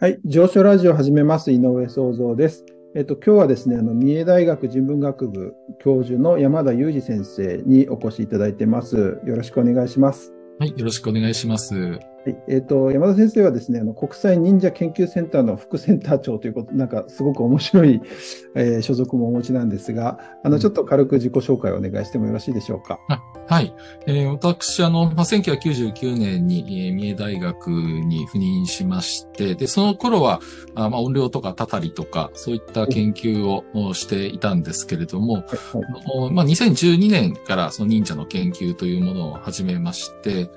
[0.00, 0.18] はい。
[0.24, 1.52] 上昇ラジオ始めます。
[1.52, 2.64] 井上創造です。
[2.94, 9.20] えっと、今日はですね、あの、三重大学人文学部教授の山田裕二先生にお越しいただいてます。
[9.26, 10.32] よろしくお願いします。
[10.58, 11.98] はい、よろしくお願いします。
[12.24, 12.36] はい。
[12.48, 18.00] えっと、山田先生はですね、あの、国際忍者研究センターの副センター長ということ、なんかすごく面白い、
[18.54, 22.98] えー所属もお持ちなんですが、あの、ちょっと軽く自己紹介をお願いしてもよろしいでしょうか？
[23.48, 23.74] はい。
[24.06, 30.40] えー私、あの、まあ、1999年に、えー三重大学に赴任しまして、で、その頃は、
[30.74, 35.44] あまあ、音量とかたたりとか、そういった研究をおしていたんですけれども、はい。
[36.14, 40.50] おまあ、2012年からその忍者の研究というものを始めまして、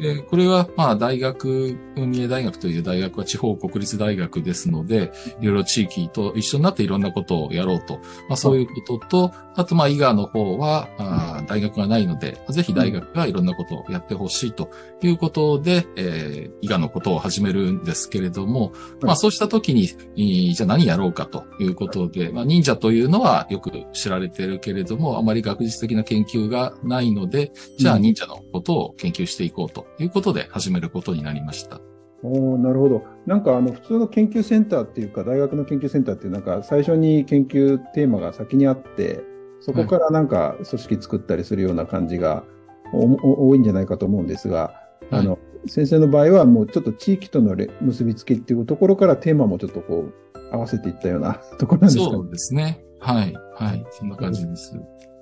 [0.00, 5.10] で、これは、まあ、大学、三重大学という大学は地方国立大学ですので、
[5.40, 7.96] いろいろ地域と一緒になっていろんなことをやろうと。
[8.28, 14.70] まあ、そういうことと、あと、まあ、伊賀の方は、あー大学がないので、ぜひ大学がいろんなことをやってほしいと
[15.02, 31.80] いうことで、えー伊賀のことを始めるんですけれども、まあ、そうした時に、いいじゃあ何やろうかということで、まあ、忍者というのはよく知られてるけれども、あまり学術的な研究がないので、じゃあ忍者のことを研究していこうということで始めることになりました。
[32.22, 33.02] おーなるほど。
[33.26, 39.20] なんかあの普通の研究センターっていうか大学の研究センターってなんか最初に研究テーマが先にあって
[39.60, 42.44] そこからなんか組織作ったりするような感じが
[42.92, 44.74] 多いんじゃないかと思うんですが、
[45.10, 52.10] あの先生の場合はもうちょっと地域とのれ結びつきっていうところからテーマもちょっとこう合わせていったようなところなんですかね。
[52.12, 52.82] そうですね。
[52.98, 53.34] はい。
[53.54, 53.86] はい。
[53.90, 54.78] そんな感じです。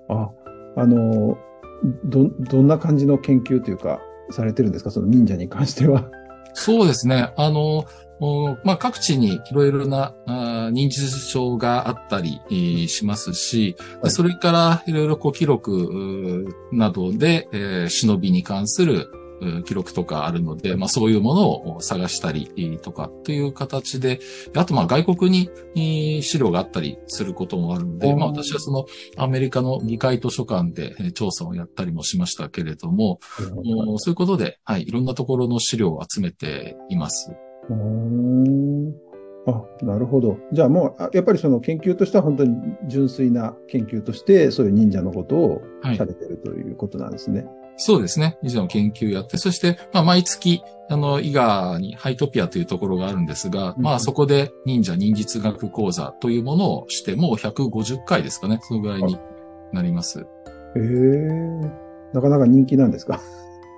[0.09, 0.31] あ、
[0.77, 1.37] あの、
[2.05, 4.91] ど、どんな感じの研究というかされてるんですか？
[4.91, 6.09] その忍者に関しては。
[6.55, 7.33] そうですね。
[7.37, 7.85] あの、
[8.21, 19.09] おまあ、各地にいろいろな認知症があったりえーしますし、はいそれからいろいろこう記録などで、えー忍びに関する
[19.65, 24.21] 記録とかあるので、まあそういうものを探したりえーとかという形で、
[24.57, 33.21] あとまあ外国にえー資料があったりすることもあるので、まあ私はそのアメリカの議会図書館でえー調査をやったりもしましたけれども、
[33.99, 37.33] そういうことで、はい、いろんなところの資料を集めています。
[39.47, 40.39] あ、なるほど。
[40.53, 42.55] じゃあもう、あやっぱりその研究としては本当に
[42.87, 47.47] 純粋な研究として、そういう忍者のことをはいされてるということなんですね。
[47.79, 48.37] そうですね。
[48.43, 58.59] 以上の研究をやって、そして、まあ、毎月、あの、伊賀にハイトピアというところがあるんですが、うんまあ、そこで忍者忍術学講座というものをして、もう150回ですかね。
[58.63, 59.17] そのぐらいに
[59.73, 60.21] なります。
[60.21, 60.25] へ
[60.77, 60.79] え。
[62.13, 63.21] なかなか人気なんですか？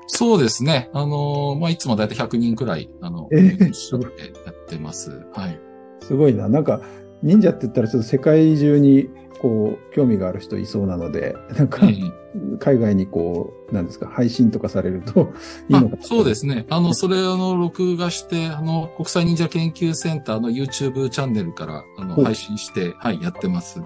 [0.06, 0.88] そうですね。
[0.92, 4.06] あの、まあ、いつもだいたい100人くらい、あの、えー一緒で
[4.46, 5.22] やってます。
[5.34, 5.58] はい。
[6.00, 6.48] すごいな。
[6.48, 6.80] なんか、
[7.22, 9.08] 忍者って言ったらちょっと世界中に
[9.40, 12.20] こう、興味がある人いそうなので、 なんか、ええ
[12.60, 15.32] 海外にこう、なんですか、配信とかされると
[15.68, 16.64] いいのかあそうですね。
[16.70, 23.80] あの、それ、あの、録画して、あの、国際忍者研究センターの YouTube チャンネルから、あの、うん配信して、はい、やってます。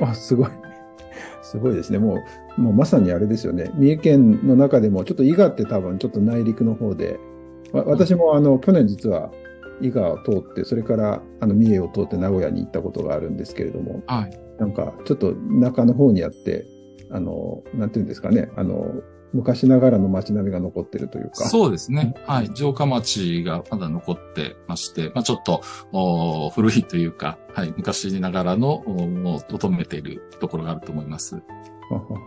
[0.00, 0.48] あ、すごい。
[1.42, 1.98] すごいですね。
[2.00, 2.18] も
[2.58, 3.70] う、もうまさにあれですよね。
[3.76, 7.20] 三重県の中でも、ちょっと伊賀って多分ちょっと内陸の方で、
[7.72, 9.30] わ私もあの、去年実は
[9.80, 14.43] 伊賀を通って、それからあの、三重を通って名古屋に行ったことがあるんですけれども、はい。
[14.58, 16.66] なんかちょっと中の方にあって、
[17.10, 18.86] あの、なんていうんですかね、あの、
[19.32, 21.48] 昔ながらの街並みが残ってるというか。
[21.48, 22.14] そうですね。
[22.24, 22.50] はい。
[22.54, 25.60] 城下町がまだ残ってまして、まあちょっと、
[25.92, 27.74] お古いというか、はい。
[27.76, 31.34] 昔ながらの、おもう、とどめているところがあると思います。
[31.90, 32.18] ははは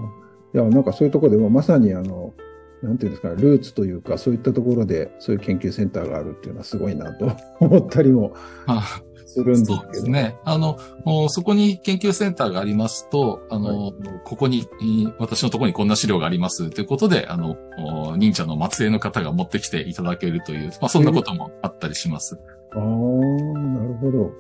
[0.54, 2.34] いや、なんかそういうところでもまさにあの、
[2.82, 8.34] なんていうんですかね、ルーツというか、そういったところでそういう研究センターがあるっていうのはすごいなと思ったりも
[8.66, 9.02] あ
[9.38, 9.82] するんですけど。
[9.82, 10.38] そうですね。
[10.44, 13.94] あの、おそこに研究センターがありますと、あの、
[14.26, 22.40] ここに、い私のところにこんな資料がありますということで、あの、お忍者の末裔の方が持ってきていただけるという、まあそんなこともあったりします。
[22.74, 24.32] ああ、なるほど。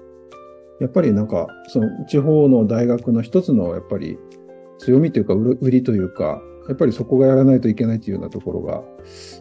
[0.79, 4.17] やっぱりなんか、その地方の大学の一つのやっぱり
[4.79, 8.83] 強みというか、売りというか、やっぱりそこがやらないといけないというようなところが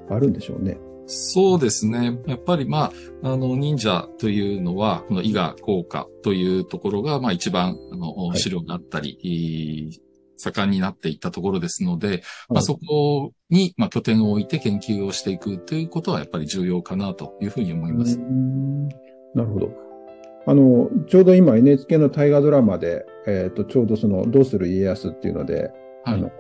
[0.09, 0.79] あるんでしょうね。
[1.07, 2.19] そうですね。
[2.27, 10.07] やっぱりまあ、あの、忍者というのは、この伊賀効果というところが、まあ一番、あの、い資料があったり、えー
[10.39, 12.23] 盛んになっていったところですので、まはい
[12.59, 18.19] あそこに、まあ拠点を置いて研究をしていくということはやっぱり重要かなというふうに思います
[19.35, 19.71] なるほど。
[20.49, 25.73] あの、ちょうど今 NHK の大河ドラマで、えっ、と、ちょうどその、どうする家康っていうので、
[26.05, 26.15] はい。
[26.15, 26.31] あの、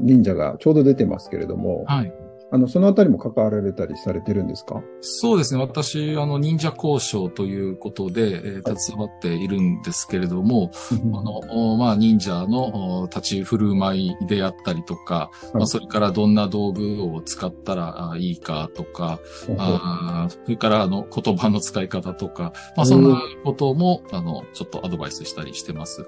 [0.00, 2.12] 忍者がちょうど出てますけれども、はい。
[2.52, 4.80] あの、そのあたりも関わられたりされてるんですか？
[5.00, 5.60] そうですね。
[5.60, 19.18] 私、あの、忍者交渉ということで、えー、携わっているんですけれども、あの、まあ、忍者の立ち振る舞いであったりとか、まあ、それからどんな道具を使ったらいいかとか、
[19.58, 26.06] あそれからあの、言葉の使い方とか、まあ、そんなことも、あの、ちょっとアドバイスしたりしてます。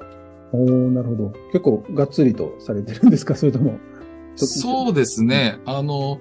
[0.53, 1.33] おなるほど。
[1.53, 3.35] 結構がっつりとされてるんですか？
[3.35, 3.81] それとも。
[4.37, 5.59] そうですね。
[5.65, 6.21] あの、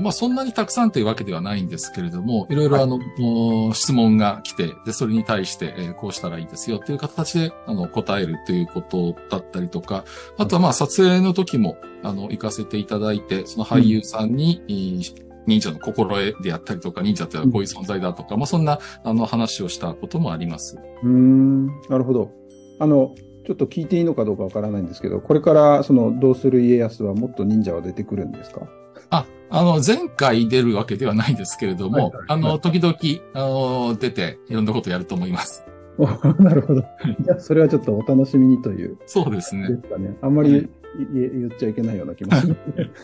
[0.00, 10.04] まあ、そんなにたくさんというわけではないんですけれども、いろいろあの、はい、質問が来て、で、それに対して、えー、こうしたらいいですよという形で、あの、答えるということだったりとか、
[10.36, 20.78] あとはまあ、撮影の時も、あの、行かせていただいて、その俳優さんに、うん忍者の心得であったりとか、忍者ってこういう存在だとか、うん、まあそんな、あの話をしたこともあります。
[21.02, 22.30] うん、なるほど。
[22.78, 23.12] あの、
[23.44, 28.68] ちょっと聞いていいのかどうかわからないんですけど、これからその、どうする家康はもっと忍者は出てくるんですか？
[29.10, 32.94] あ、あの、前回出るわけではないんですけれども、はいはいはい、あの、時々、
[33.34, 35.64] あの、出て、いろんなことやると思います。
[36.38, 36.80] なるほど。
[36.80, 36.84] い
[37.26, 38.96] や、それはちょっとお楽しみにという。
[39.06, 39.68] そうですね。
[39.68, 40.16] ですかね。
[40.22, 40.68] あんまり、はい、
[41.12, 42.48] 言っちゃいけないような気もす。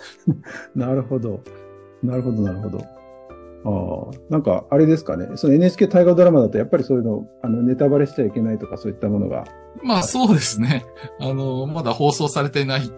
[0.74, 1.40] なるほど。
[2.02, 2.97] なるほど、なるほど。
[4.30, 5.28] なんか、あれですかね。
[5.36, 9.44] その NHK 大河ドラマだと、やっぱりそういうの、あの、ネタバレしちゃいけないとか、そういったものが。
[9.82, 10.84] まあ、そうですね。
[11.20, 12.90] あの、まだ放送されていない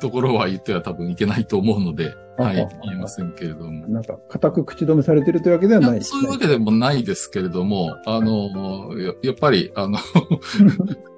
[0.00, 3.88] ところは言っては多分いけないと思うので、はい、言えませんけれども。
[3.88, 9.98] なんか、固く口止めされてるというわけではないそういうわけでもないですけれども、あの、ややっぱり、あの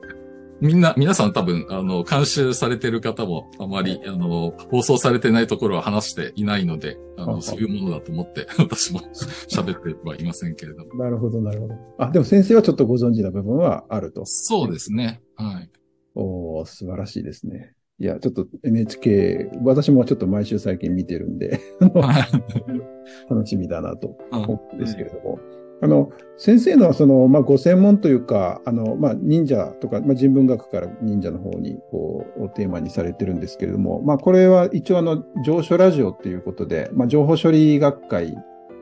[0.60, 9.00] みんな、皆さん多分、あの、監修されてる方もあまり、あの、放送されてないところは話していないので、あの、そういうものだと思って、 私も
[9.48, 10.94] 喋ってはいませんけれども。
[10.96, 11.74] なるほど、なるほど。
[11.98, 14.22] あ、でも先生はちょっとご存知な部分はあると。
[14.24, 15.20] そうですね。
[15.36, 15.70] はい。
[16.16, 17.74] お素晴らしいですね。
[18.00, 21.60] いや、ちょっと NHK、私もちょっと毎週最近見てるんで
[23.28, 25.38] 楽しみだなと思うんですけれども。
[25.80, 38.36] あの、先生のその、まあ、ご専門というか、あの、まあ、忍者とか、まあ、人文学から忍者の方に、こう、テーマにされてるんですけれども、まあ、これは一応あの、上書ラジオっていうことで、まあ、情報処理学会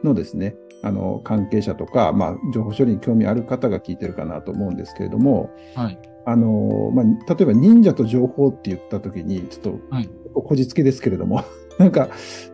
[0.05, 5.99] のですね、あの、関係者とか、まあ、情報処理に興味ある方が聞いてるかなと思うんですけれども、はい。
[6.27, 11.45] あの、まあ、例えば忍者と情報って言ったときに、ちょっと、はい、こじつけですけれども、
[11.79, 12.09] なんか、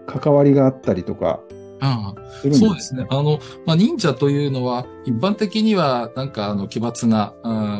[0.06, 1.40] 関わりがあったりとか、
[1.84, 3.06] ああそうですね。
[3.10, 7.34] あの、まあ、忍者というのは、一般的には、なんか、あの、奇抜な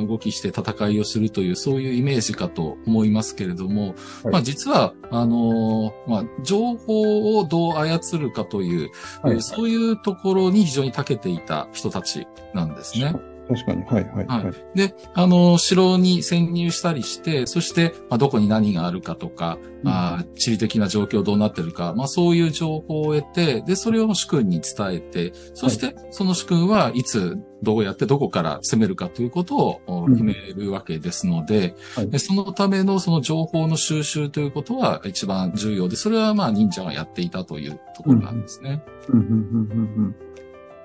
[0.08, 3.94] 動きして戦いをするという、そういうイメージかと思いますけれども、
[4.24, 8.90] はい、まあ、実は、あの、まあ、情報をどう操るかという、
[9.22, 13.14] はい、そういうところに非常に長けていた人たちなんですね。
[13.48, 13.82] 確かに。
[13.84, 14.78] はい、はい、はい。
[14.78, 29.56] で、あの、城に潜入したりして、そして、まあ、どこに何があるかとか、うん、あ地理的な状況どうなってるか、まあ、そういう情報を得て、で、それを主君に伝えて、そして、その主君はいつ、どうやってどこから攻めるかということ
[29.86, 38.82] を決めるわけですので、うんはい、そのためのその情報の収集ということは一番重要で、それはまあ忍者がやっていたというところなんですね。
[39.08, 40.31] うんうんうんうんうん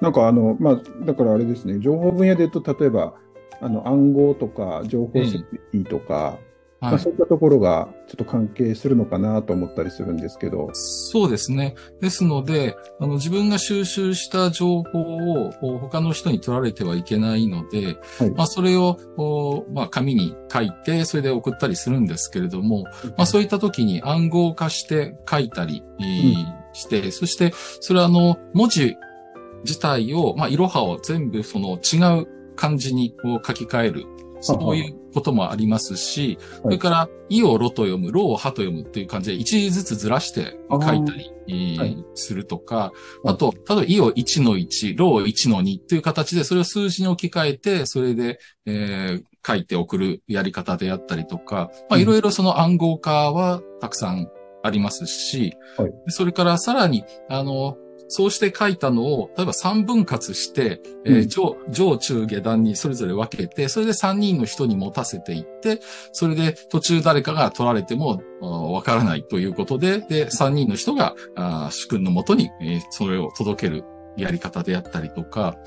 [0.01, 3.13] なんかあの、まあ、だからあれですね、情報分野で言うと、例えば、
[3.61, 6.37] あの、暗号とか、情報セキュリティとか、
[6.79, 10.69] まあ、そういったところがちょっと関係するのかなと思ったりするんですけど。
[10.73, 11.73] そうですね。
[12.01, 22.83] ですので、あの自分が収集した情報を他の人に取られてはいけないので、はい、まあそれを、まあ、紙に書いて、それで送ったりするんですけれども、
[23.17, 25.83] まあそういった時に暗号化して書いたり、
[26.73, 28.97] して、うん、そしてそれはあの文字
[29.67, 34.05] 自体を、まあ、いろはを全部その違う漢字にこう書き換える。
[34.39, 42.91] そういうこともありますし、それから、いをろと読む、ろをはと読むっていう感じで、一字ずつずらして書いたり、するとか、
[43.25, 54.29] あと、例えば、いを1の1、ろを1の2っていう形で、それを数字に置き換えて、それで、えー、書いて送るやり方であったりとか、まあ、いろいろその暗号化はたくさん
[54.63, 65.79] ありますし、はい、それからさらに、あの、そうして書いたのを、例えば3分割して、うん、えー、上、上中下段にそれぞれ分けて、それで3人の人に持たせていって、
[66.11, 73.83] それで途中誰かが取られてもわからないということで、で、3人の人が、あ主君のもとに、えー、それを届ける
[74.17, 75.57] やり方であったりとか、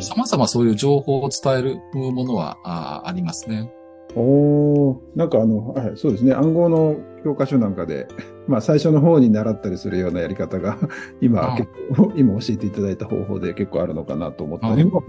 [0.00, 3.70] 様々そういう情報を伝えるものはあありますね。
[4.16, 6.32] おなんかあの、はい、そうですね。
[6.32, 8.08] 暗号の教科書なんかで、
[8.48, 10.78] まあ最初の方に習ったりするようなやり方が、
[11.20, 15.04] 今結構、 今教えていただいた方法で結構あるのかなと思ったりも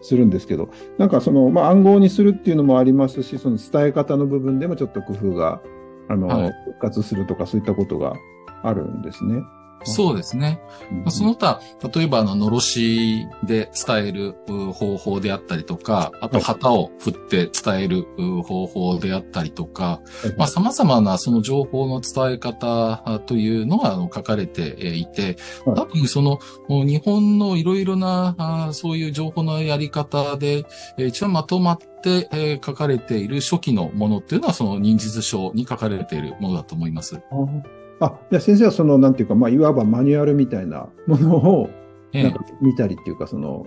[0.00, 5.60] するんですけど、なんかその、まあ暗号にするっていうのもありますし、その伝え方の部分でもちょっと工夫が、
[6.08, 6.28] あの、
[6.64, 8.14] 復活するとかそういったことが
[8.62, 9.42] あるんですね。
[9.90, 10.60] そうですね。
[10.90, 11.60] まあ、その他、
[11.94, 14.34] 例えば、あの、のろしで伝える
[14.72, 18.06] 方法であったりとか、あと、旗を振って伝える
[18.42, 20.00] 方法であったりとか、
[20.36, 26.38] まあ、様々なその情報の伝え方というのが書かれていて、多分その、
[26.68, 30.64] 日本のいろいろな、そういう情報のやり方で、
[30.98, 37.20] 一番まとまって、え書かれている初期のものっていうのは、その忍術書に書かれているものだと思います。
[38.00, 41.70] あ、じゃあ先生はその、なんていうか、まあ、いわばマニュアルみたいなものを、
[42.12, 43.66] なんか見たりっていうか、その、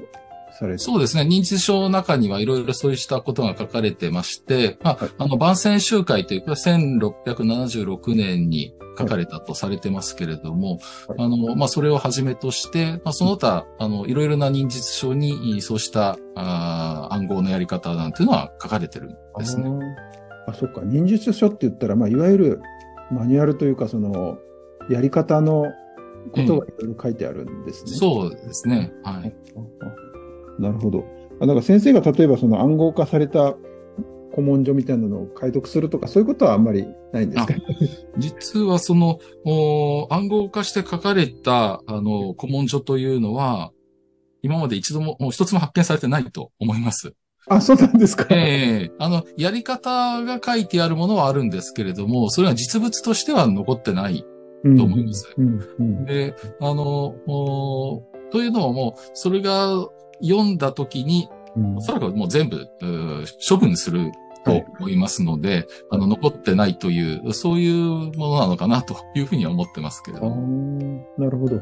[0.51, 1.23] されそうですね。
[1.23, 19.69] 認知症の中にはいろいろそうしたことが書かれてまして、まあ、はい、あの、万戦集会というか、1676年に書かれたとされてますけれども、はい、あの、まあ、それをはじめとして、まあ、その他、あの、いろいろな認知症に、そうした、あ暗号のやり方なんていうのは書かれてるんですね。
[20.47, 20.81] あ、そっか。
[20.81, 22.61] 認知症って言ったら、まあ、いわゆる
[23.11, 24.37] マニュアルというか、その、
[24.89, 25.65] やり方の
[26.31, 27.91] ことがいろいろ書いてあるんですね。
[27.91, 28.91] うん、そうですね。
[29.03, 29.33] はい。
[30.61, 31.05] なるほど。
[31.41, 33.55] あなんか先生が例えばその暗号化された
[34.31, 37.53] 古文書みたいなのを解読するとか、そういうことはあんまりないんですか？
[38.17, 39.19] 実はその
[40.09, 43.71] 暗号化して書かれたあの古文書というのは、
[44.41, 47.13] 今まで一度も、もう一つも発見されてないと思います。
[47.47, 48.25] あ、そうなんですか。
[48.29, 54.25] ええー、あの、やり方が書いてあるものはあるんですけれども、それは実物としては残ってない
[54.63, 55.33] と思います。
[55.37, 57.15] うんうん、で、あの、
[58.31, 59.87] というのももう、それが
[60.21, 62.67] 読んだ時に、うん、おそらくもう全部、
[63.47, 64.11] 処分する
[64.45, 67.83] と思いますので、はい、あの、残ってないという、そういう
[68.17, 71.05] ものなのかなというふうには思ってますけれども。
[71.17, 71.59] なるほど。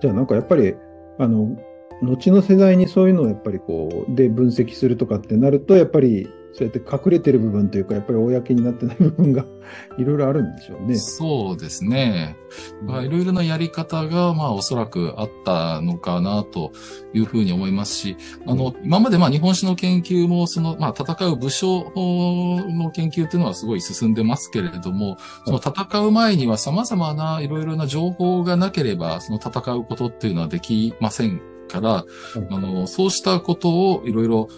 [0.00, 0.74] じゃあなんかやっぱり、
[1.18, 1.56] あの、
[2.02, 9.44] 後の世代にそういうのをやっぱりこう、で分析するとかってなると、やっぱりそうやって隠れてる部分というか、やっぱり公になってない部分が
[9.98, 10.96] いろいろあるんでしょうね。
[10.96, 12.34] そうですね。
[12.82, 16.72] まあ、いろいろなやり方が、まあ、おそらくあったのかな、と
[17.12, 32.04] いうふうに思いますし、あの、今まで、まあ、日本史の研究も、その、まあ、戦う武将の研究っていうのはすごい進んでますけれども、その戦う前には様々ないろいろな情報がなければ、その戦うことっていうのはできませんから、
[32.50, 34.48] あの、そうしたことをいろいろ、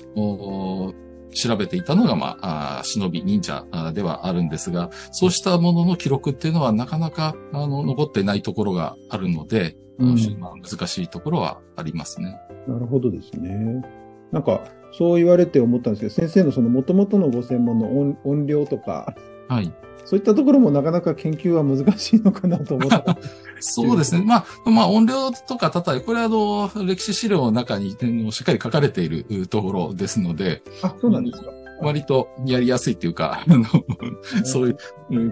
[1.34, 12.38] 調べていたのが、まあ、忍び忍者ではあるんですが、そうしたものの記録っていうのはなかなか、あの、残ってないところがあるので、うん、難しいところはありますね。
[12.66, 13.82] なるほどですね。
[14.32, 19.14] なんか、そう言われて思ったんですけど、先生のその元々のご専門の音音量とか、
[19.48, 19.72] はい。
[20.08, 23.18] そういったところもなかなか研究は難しいのかなと思った。
[23.60, 24.24] そうですね。
[24.24, 30.62] まあ、まあ、音量とかたたり、これはあの、歴史資料の中にしっかり書かれているところですので。
[30.80, 31.50] あ、そうなんですか。
[31.82, 33.66] 割とやりやすいっていうか、あの、
[34.44, 34.78] そういう、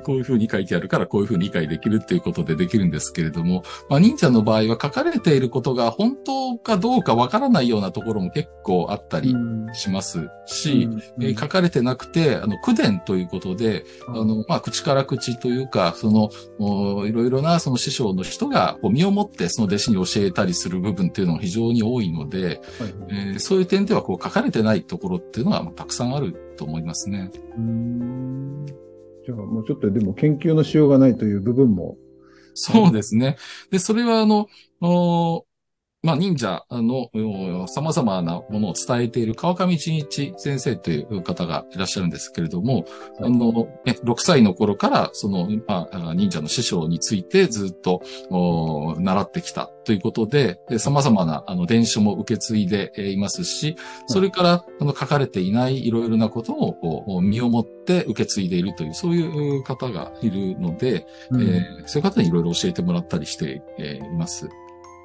[0.03, 9.35] こういうふうに書いてあるからこういうふうに理解できるっていうことでできるんですけれども、まあ、忍者の場合は書かれていることが本当かどうかわからないようなところも結構あったり
[9.73, 10.89] しますし、
[11.21, 16.31] え書かれてなくて、あの、口伝ということで、あの、まあ、口から口というか、その、
[17.07, 22.59] いろいろなその師匠の人がこう身をもってその弟子に教えたりする部分っていうのが非常に多いので、はい、
[23.09, 27.31] えー、そういう点ではこう書かれてないところっていうのはたくさんあると思いますね。
[27.57, 28.56] うん
[29.27, 31.97] じゃあもうちょっとでも研究のしようがないという部分も。
[32.55, 33.37] そうですね。
[33.71, 34.47] で、それはあの、
[36.07, 37.11] まあ、忍者の
[37.67, 42.85] 様々なものを伝えている川上真一先生という方がいらっしゃるんですけれども、
[43.21, 48.03] あの、6歳の頃からその、まあ、忍者の師匠についてずっと
[49.01, 53.75] 習ってきたということで、で様々なあの伝書も受け継いでいますし、
[54.07, 64.49] それからあの書かれていないいろいろなことをこう身をもって受け継いでいるという、そういう方がいるので、うん、えー、そういう方にいろいろ教えてもらったりしています。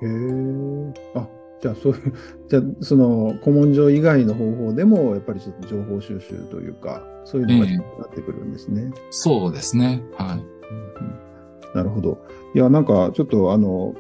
[0.02, 0.94] へえ。
[1.16, 1.28] あ、
[1.62, 2.14] じゃあそういう、
[2.50, 8.84] じゃあその古文書以外の方法でも、やっぱりちょっと情報収集というか、そういうのが必要になってくるんですね。
[8.84, 10.02] えー、そうですね。
[10.18, 11.76] はい、うんうん。
[11.76, 12.18] なるほど。
[12.54, 13.94] いや、なんかちょっとあの、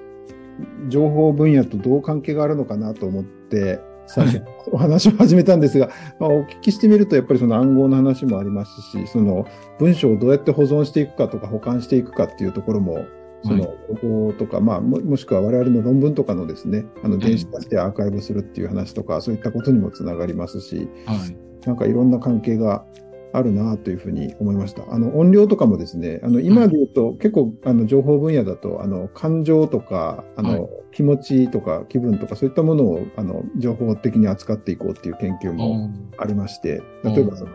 [0.89, 4.41] 情報分野とどう関係があるのかなと思って、最初
[4.71, 5.89] お話を始めたんですが、
[6.19, 9.45] まあ、お聞きしてみると、やっぱりその暗号の話もありますし、その
[9.79, 13.05] 文章をどうやって保存していくかとか保管していくかっていうところも
[13.43, 22.85] その情報とか、まあも、もしくは我々の論文とかのですね、あの電子化してアーカイブするっていう話とか、そういったことにもつながりますし、はい、なんかいろんな関係が
[23.33, 24.83] あるなというふうに思いました。
[24.91, 37.51] あの音量とかもですね、あの今で言うと、結構あの情報分野だと、あの感情とか、あの、気持ちとか気分とかそういったものをあの情報的に扱っていこうっていう研究もありまして、例えばその、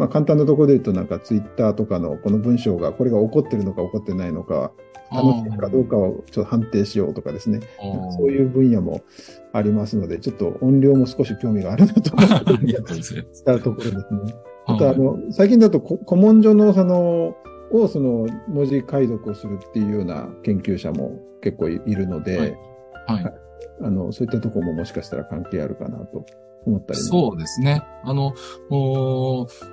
[0.00, 4.72] まあ、簡単なところで言うと、なんかツイッターとかのこの文章が、これが起こってるのか起こってないのか、
[5.12, 7.60] 楽しいかどうかをちょっと判定しようとかですね、
[8.16, 9.02] そういう分野も
[9.52, 12.72] ありますので、ちょっと音量も少し興味があるなと思って、
[13.04, 14.00] したところですね。
[14.64, 17.36] あと、あの、最近だと古文書のその、
[17.70, 22.50] をその文字解読をするっていうような研究者も結構いるので、はい、
[23.06, 23.34] はい、
[23.82, 26.24] あの、そういったところももしかしたら関係あるかなと
[26.66, 27.82] 思ったりそうですね。
[28.04, 28.34] あの、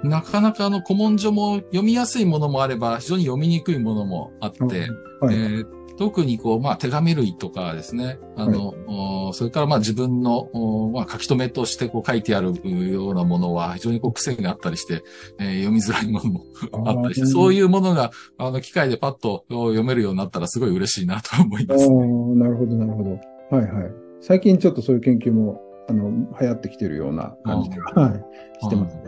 [0.03, 5.65] なかなかあの古文書も読みやすいものもあれば、非常に読みにくいものもあって、はい、えー、
[5.97, 8.19] 特にこう、まあ、手紙類とかですね。
[8.35, 10.49] あの、はい、それからまあ自分の、
[10.93, 12.53] まあ、書き留めとしてこう書いてある
[12.91, 15.03] ようなものは非常にこう癖があったりして、
[15.39, 16.45] えー、読みづらいものも
[16.85, 21.95] あったりして、そういうものが、あの、機械でパッと読めるようになったらすごい嬉しいなと思います、ね。
[22.35, 23.09] なるほど、なるほど。
[23.55, 23.91] はいはい。
[24.21, 29.03] 最近ちょっとそういう研究もあの、流行ってきてるような感じが、はい、してますね。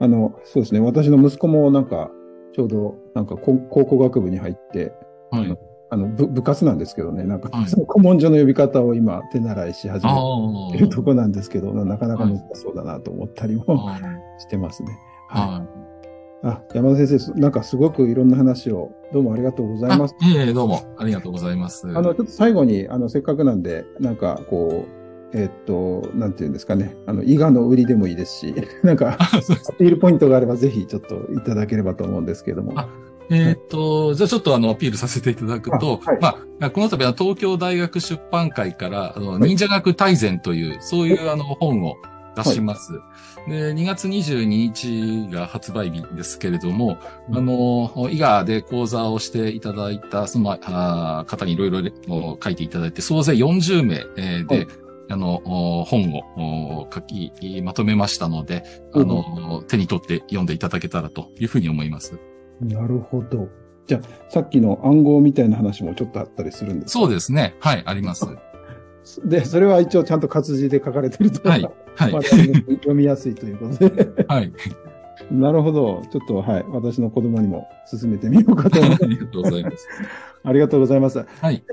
[0.00, 0.80] あの、そうですね。
[0.80, 2.10] 私の息子もなんか、
[2.52, 4.92] ちょうど、なんか、考古学部に入って、
[5.30, 5.58] はい、
[5.90, 10.12] あの部、部活なんですけどね、なんか、はい、その古文書の呼び方を今、手習いし始め
[10.72, 13.64] ているとこなんですけど、なかなか難しそうだなと思ったりも
[14.38, 14.98] してますね。
[15.28, 16.46] はい。
[16.46, 20.16] あ、山田先生、なんかすごくいろんな話を、どうもありがとうございます。
[20.20, 21.86] いえいえ、どうもありがとうございます。
[21.88, 25.01] あの、ちょっと最後に、あの、せっかくなんで、なんか、こう、
[25.34, 32.74] えっと、なんていうんですかね、あの、伊賀の売りでもいいですし、 なんか、アピールポイントがあればぜひちょっといただければと思うんですけども。
[33.30, 41.96] えっ、と、じゃあちょっとあの、アピールさせていただくと、はい、まあ、この度は東京大学出版会から、あの、忍者学大全という、そういうあの、本を
[42.36, 42.92] 出します。
[42.92, 43.00] は
[43.46, 46.98] い、で、2月22日が発売日ですけれども、
[47.30, 55.42] うん、あの、伊賀で講座をしていただいた、その、あ方にいろいろ書いていただいて、総勢40名で、はいあの、
[55.86, 57.32] 本を書き、
[57.62, 58.62] まとめましたので、
[58.94, 62.18] あの、手に取って読んでいただけたらというふうに思います。
[62.60, 63.48] なるほど。
[63.86, 67.00] じゃあ、さっきの暗号みたいな話もちょっとあったりするんですか？
[67.00, 67.56] そうですね。
[67.60, 68.26] はい、あります。
[69.24, 71.48] で、それは一応ちゃんと活字で書かれてると。
[71.48, 71.62] はい。
[71.96, 72.12] はい。
[72.14, 74.24] まあ、読みやすいということで。
[74.28, 74.52] はい。
[75.30, 76.02] なるほど。
[76.10, 76.64] ちょっと、はい。
[76.68, 79.04] 私の子供にも進めてみようかと思います。
[79.04, 79.88] ありがとうございます。
[80.44, 81.26] ありがとうございます。
[81.40, 81.64] はい。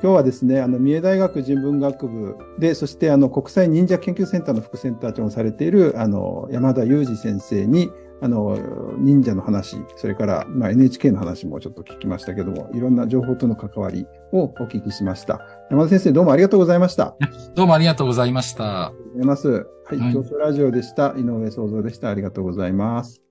[0.00, 7.90] 今日はですね、あの、三重大学人文学部で、そしてあの、国際忍者研究センターの副センター長をされている、あの、山田裕二先生に、
[8.20, 8.58] あの、
[8.98, 15.40] 忍者の話、それから、まあ、NHK の話もちょっと聞きましたけども、いろんな情報との関わりをお聞きしました。
[15.70, 17.16] 山田先生、どうもありがとうございました。
[17.54, 18.86] どうもありがとうございました。
[18.86, 19.48] ありがとうございます。
[19.48, 21.14] はい、はい、教師ラジオでした。
[21.16, 22.10] 井上創造でした。
[22.10, 23.27] ありがとうございます。